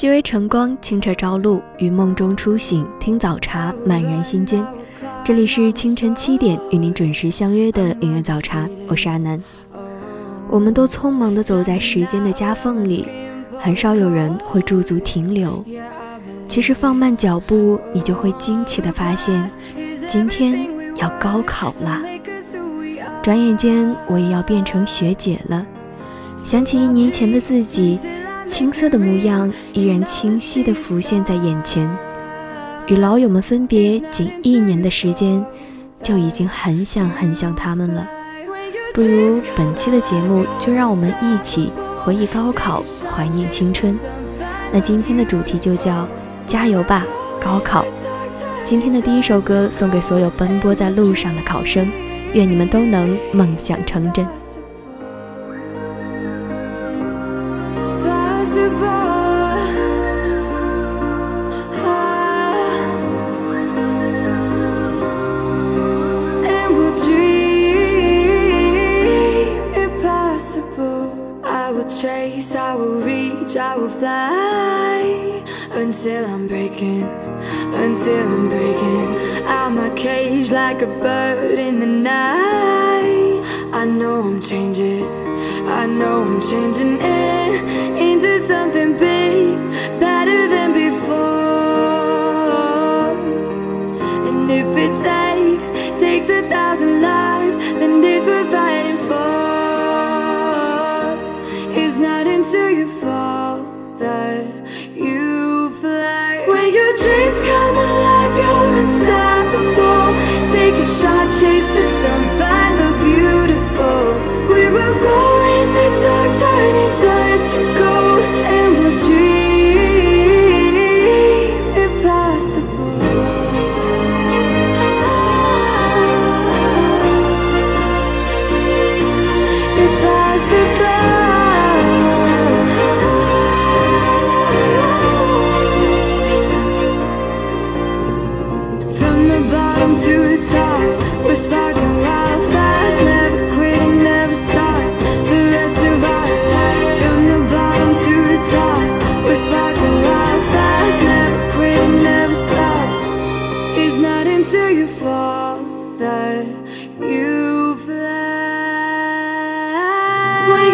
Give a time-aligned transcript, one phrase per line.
[0.00, 4.66] 细微晨光，清澈朝露，于梦中初醒，听早茶，漫然心间。
[5.22, 9.38] 这里是清晨七点与您准时相约的音乐早茶，我是阿南。
[10.48, 13.06] 我们都匆忙地走在时间的夹缝里，
[13.58, 15.62] 很少有人会驻足停留。
[16.48, 19.50] 其实放慢脚步，你就会惊奇地发现，
[20.08, 22.00] 今天要高考啦！
[23.22, 25.66] 转眼间，我也要变成学姐了。
[26.38, 28.00] 想起一年前的自己。
[28.50, 31.88] 青涩的模样依然清晰地浮现在眼前，
[32.88, 35.42] 与老友们分别仅一年的时间，
[36.02, 38.04] 就已经很想很想他们了。
[38.92, 41.70] 不如本期的节目就让我们一起
[42.02, 43.96] 回忆高考，怀念青春。
[44.72, 46.08] 那今天的主题就叫
[46.44, 47.06] “加油吧，
[47.40, 47.84] 高考”。
[48.66, 51.88] 今天的第一首歌送给所有奔波在路上的考生，
[52.34, 54.26] 愿你们都能梦想成真。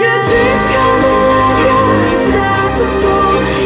[0.02, 1.58] Your dreams come alive.
[1.64, 3.65] You're unstoppable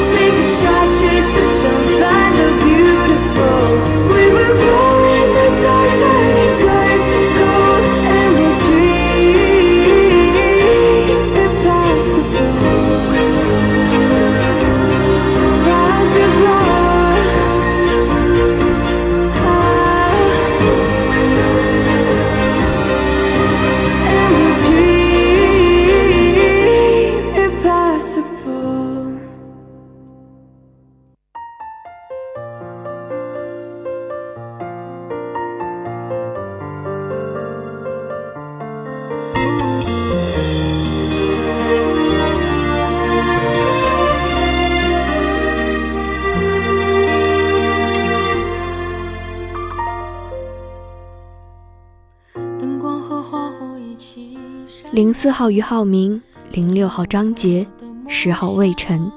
[54.92, 56.20] 零四号于浩明，
[56.52, 57.66] 零六号张杰，
[58.08, 59.10] 十号魏晨，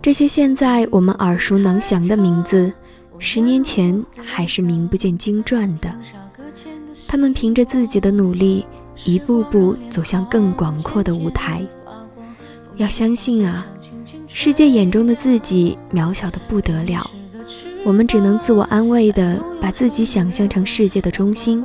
[0.00, 2.72] 这些现在我们耳熟能详的名字，
[3.18, 5.92] 十年前还是名不见经传的。
[7.06, 8.64] 他们凭着自己的努力，
[9.04, 11.62] 一步步走向更广阔的舞台。
[12.76, 13.64] 要相信啊，
[14.26, 17.08] 世界眼中的自己渺小的不得了，
[17.84, 21.64] 我们只能自我安慰的把自己想象成世界的中心，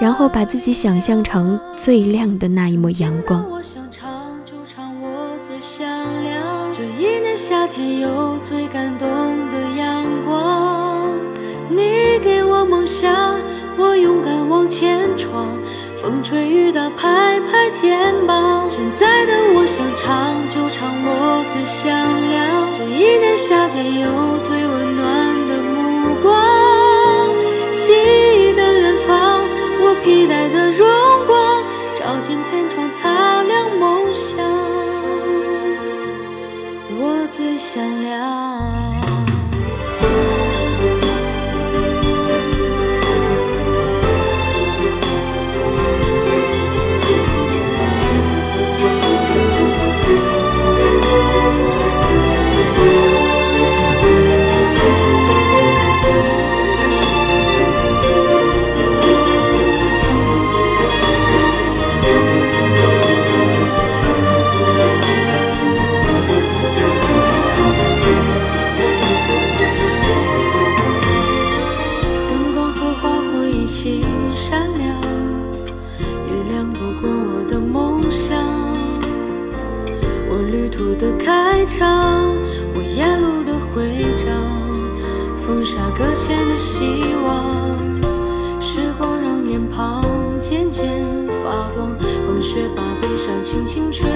[0.00, 3.44] 然后把自己想象成最亮的那一抹阳光。
[3.50, 4.08] 我想唱
[4.44, 5.86] 就唱我最响
[6.22, 9.08] 亮，这一年夏天有最感动
[9.50, 11.10] 的阳光。
[11.68, 13.36] 你给我梦想，
[13.76, 15.46] 我勇敢往前闯，
[15.96, 18.68] 风吹雨打拍拍肩膀。
[18.68, 21.90] 现在的我想唱就唱我最响
[22.30, 25.37] 亮，这一年夏天有最温暖
[85.98, 87.68] 搁浅的希望。
[88.60, 90.02] 时光让脸庞
[90.40, 91.04] 渐渐
[91.42, 94.08] 发光，风雪把悲伤轻轻吹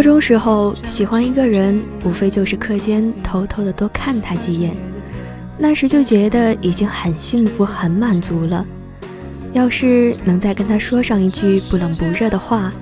[0.00, 4.74] 高中时候喜欢一个人，无非就是课间偷偷的多看他几眼，
[5.58, 8.64] 那时就觉得已经很幸福、很满足了。
[9.52, 12.72] 要是能再跟他说上一句不冷不热的话，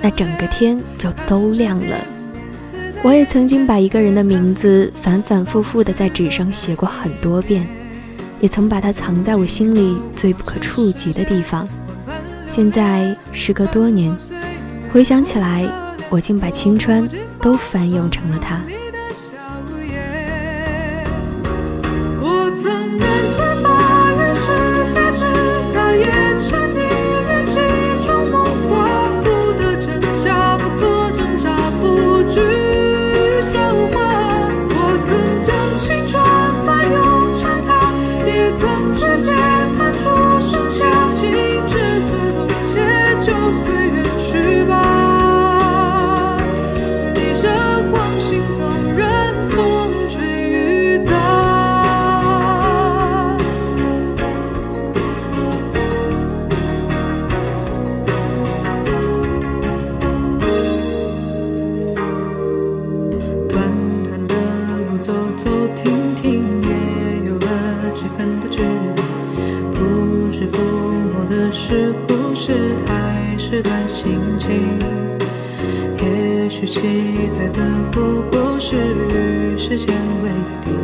[0.00, 1.96] 那整个天就都亮了。
[3.02, 7.66] 我也曾经把一个人的名字反反复复的在纸上写过很多遍，
[8.40, 11.66] 也曾把它藏在我心里最不可触及的地方。
[12.46, 14.16] 现在时隔多年，
[14.92, 15.66] 回想起来，
[16.10, 17.08] 我竟把青春
[17.40, 18.60] 都翻涌成了他。
[65.10, 67.46] 走走停停也有了
[67.96, 68.94] 几分的距离，
[69.72, 70.54] 不是抚
[71.12, 74.78] 摸的是故事，还是段心情，
[75.98, 76.80] 也许期
[77.36, 80.30] 待的不过是与时间为
[80.64, 80.79] 敌。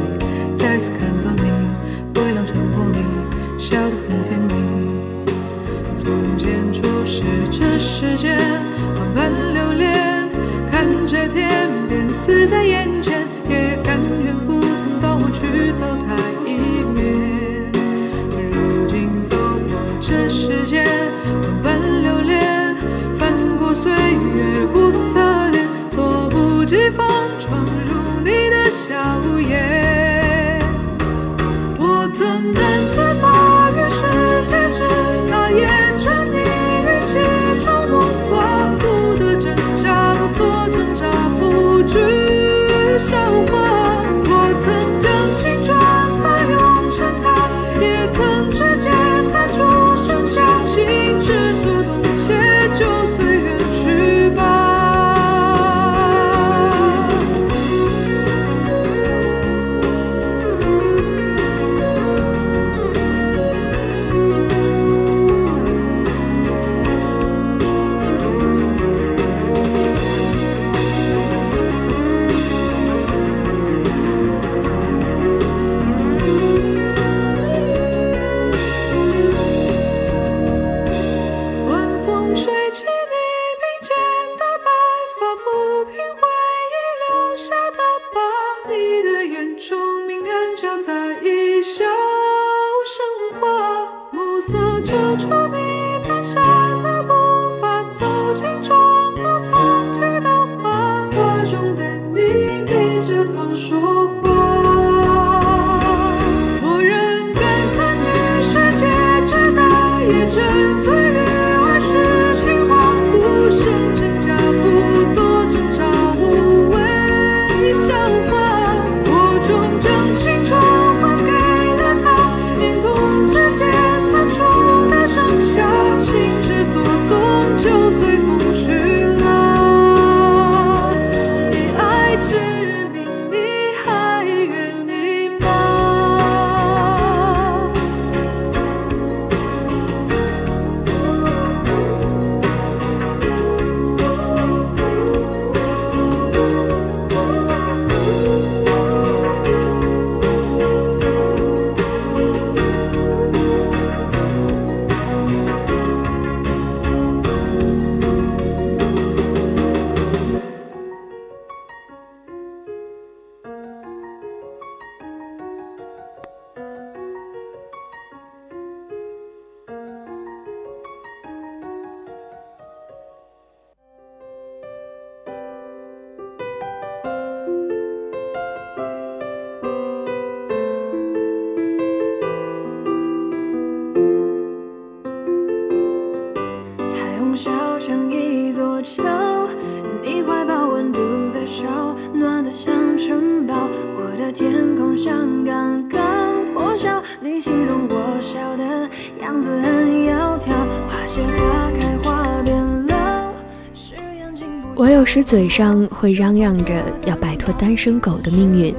[205.37, 208.75] 嘴上会嚷嚷着要摆脱单身狗的命运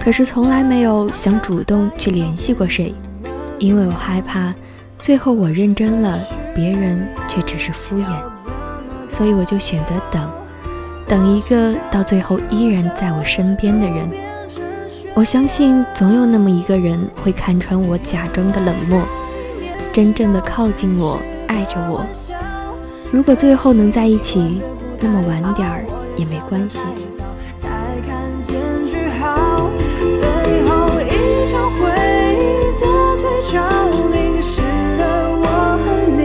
[0.00, 2.92] 可是从来没有想主动去联系过谁
[3.60, 4.52] 因为我害怕
[4.98, 6.18] 最后我认真了
[6.52, 8.06] 别人却只是敷衍。
[9.08, 10.28] 所以我就选择等
[11.06, 14.10] 等一个到最后依然在我身边的人。
[15.14, 19.00] 我相信总有那么一个人会看穿我假装的冷漠
[19.92, 22.04] 真正的靠近我爱着我。
[23.12, 24.60] 如果最后能在一起
[25.00, 25.86] 那么晚点
[26.16, 26.86] 也没关系，
[27.60, 28.54] 看见
[28.88, 29.22] 最后
[31.04, 31.10] 一
[31.50, 31.80] 场回
[32.38, 32.42] 忆
[32.80, 32.82] 的
[33.20, 33.52] 退潮，
[34.12, 34.62] 淋湿
[34.98, 35.02] 了
[35.36, 35.44] 我
[35.84, 35.86] 和
[36.16, 36.22] 你，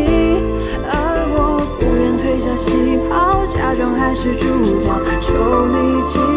[0.86, 0.92] 而
[1.34, 1.38] 我
[1.80, 2.46] 不愿褪下
[3.10, 4.46] 袍，假装还是主
[4.80, 4.88] 角，
[5.20, 5.28] 求
[5.68, 6.29] 你记。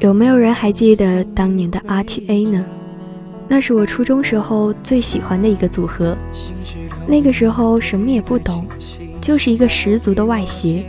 [0.00, 2.64] 有没有人还记得当年的 RTA 呢？
[3.46, 6.16] 那是我初中时候最喜欢的一个组合。
[7.06, 8.64] 那个时候什么也不懂，
[9.20, 10.86] 就是一个十足的外邪。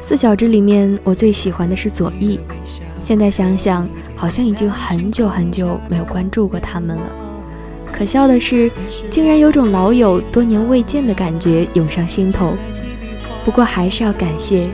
[0.00, 2.40] 四小只里面，我最喜欢的是左翼。
[3.00, 7.02] 现在想想，好像已经很久很久没有关注过他们了。
[7.92, 8.68] 可笑的是，
[9.08, 12.54] 竟然有种老友多年未见的感觉涌上心头。
[13.44, 14.68] 不过还是要感谢，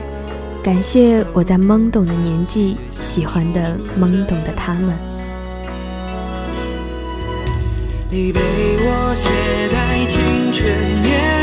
[0.61, 4.93] 感谢我在懵懂的年纪喜欢的懵懂的他们。
[8.09, 9.29] 你被我写
[9.69, 10.67] 在青春
[11.01, 11.38] 年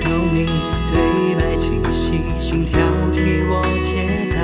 [0.00, 0.46] 透明，
[0.92, 2.78] 对白清晰，心跳
[3.12, 4.36] 替我解答。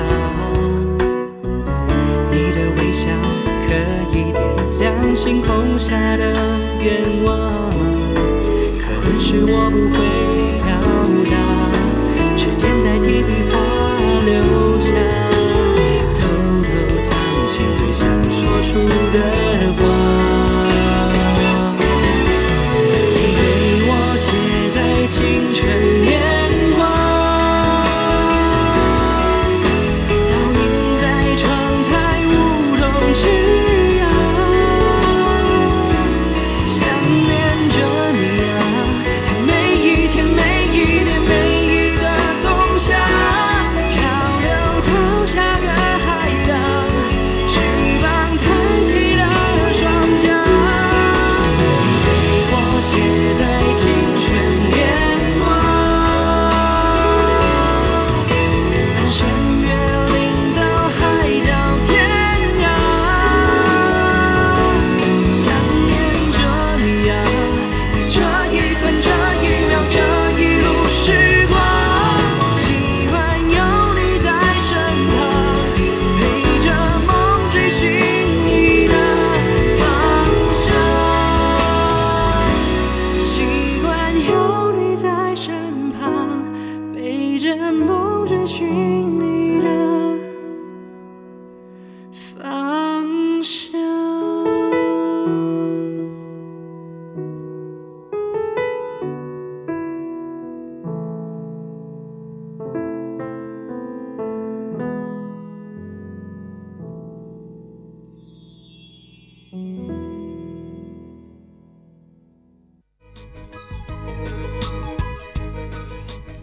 [2.31, 3.09] 你的微笑
[3.67, 3.73] 可
[4.17, 4.41] 以点
[4.79, 6.23] 亮星空下的
[6.81, 7.69] 愿望，
[8.79, 10.32] 可能是我不会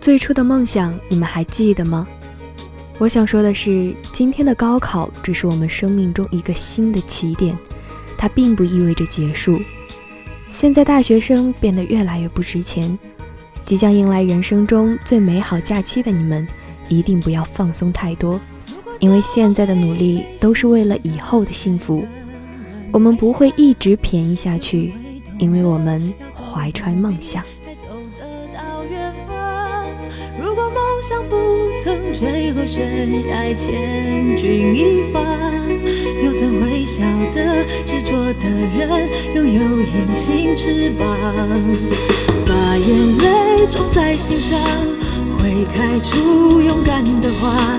[0.00, 2.08] 最初的梦想，你们还记得吗？
[2.98, 7.56] 我想说的是，今天的高考只是我们生命中一个新的起点，
[8.16, 9.60] 它并不意味着结束。
[10.48, 12.98] 现在大学生变得越来越不值钱，
[13.64, 16.46] 即将迎来人生中最美好假期的你们，
[16.88, 18.40] 一定不要放松太多，
[18.98, 22.04] 因为现在的努力都是为了以后的幸福。
[22.92, 24.92] 我们不会一直便宜下去，
[25.38, 27.44] 因为我们怀揣梦想。
[27.64, 29.86] 才走得到远方。
[30.42, 31.36] 如果梦想不
[31.84, 35.20] 曾坠落悬崖，千钧一发，
[36.24, 41.16] 又怎会晓得执着的人拥有隐形翅膀？
[42.44, 44.58] 把眼泪种在心上，
[45.38, 47.78] 会开出勇敢的花，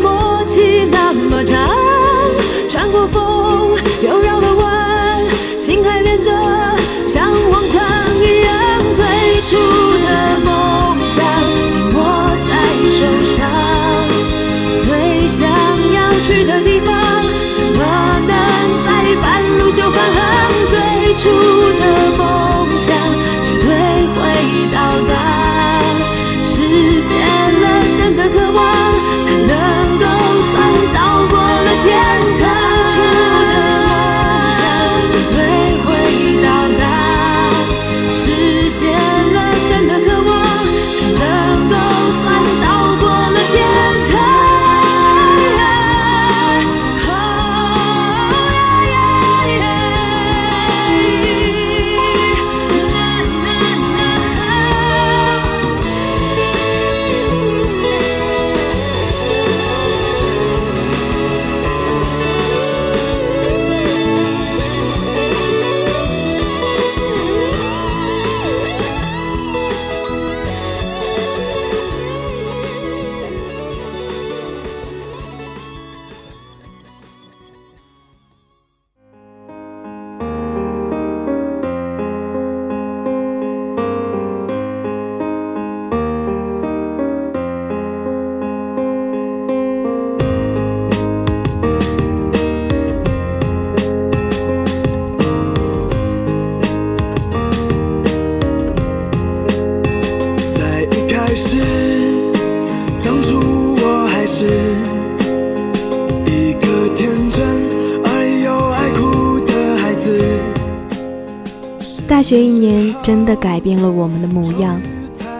[113.41, 114.79] 改变了我们的模样。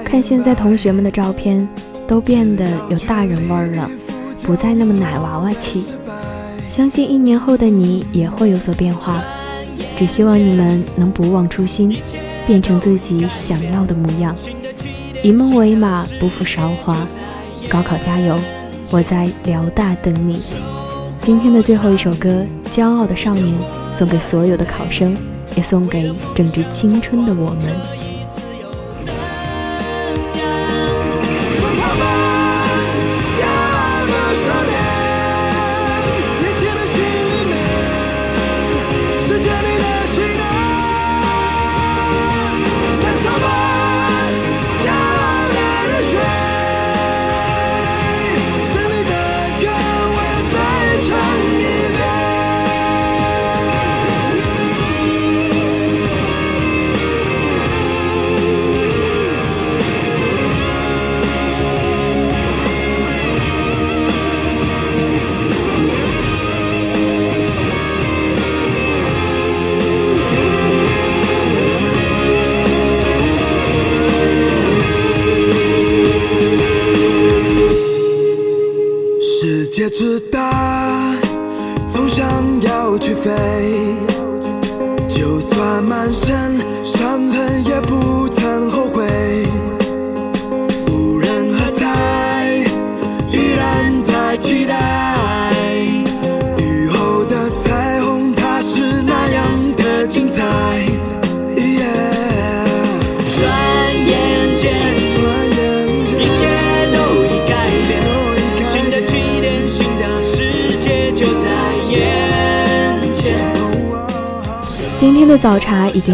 [0.03, 1.65] 看现在同学们的照片，
[2.05, 3.89] 都变得有大人味儿了，
[4.43, 5.85] 不再那么奶娃娃气。
[6.67, 9.21] 相信一年后的你也会有所变化。
[9.95, 11.95] 只希望你们能不忘初心，
[12.47, 14.35] 变成自己想要的模样。
[15.23, 16.97] 以梦为马，不负韶华。
[17.69, 18.37] 高考加油！
[18.89, 20.41] 我在辽大等你。
[21.21, 23.45] 今天的最后一首歌《骄傲的少年》，
[23.93, 25.15] 送给所有的考生，
[25.55, 28.00] 也送给正值青春的我们。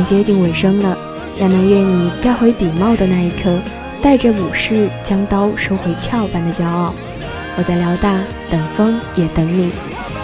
[0.07, 0.97] 接近尾声了，
[1.41, 3.59] 亚楠愿你盖回笔帽的那一刻，
[4.01, 6.93] 带着武士将刀收回鞘般的骄傲。
[7.57, 8.17] 我在辽大
[8.49, 9.69] 等风也等你。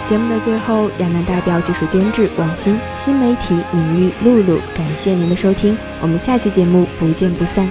[0.06, 7.68] 节目的最后，亚楠代表技术监制王鑫、新媒体领域露露，感谢您的收听，我们下期节目不见不散。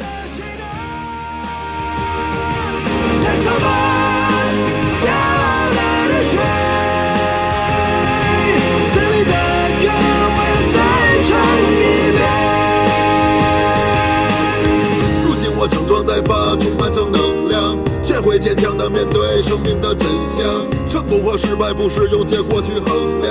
[21.54, 23.23] 失败不是用结果去衡